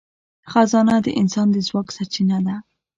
[0.51, 2.55] خزانه د انسان د ځواک سرچینه ده.